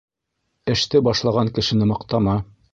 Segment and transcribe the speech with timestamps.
[0.75, 2.39] Эште башлаған кешене маҡтама